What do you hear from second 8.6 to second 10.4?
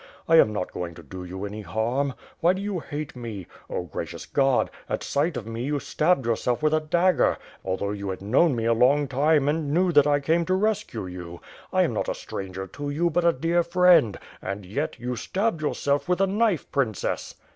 a long time and knew that I